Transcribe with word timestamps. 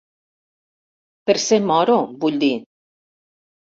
Per 1.29 1.35
ser 1.43 1.61
moro, 1.73 1.99
vull 2.25 2.43
dir. 2.45 2.53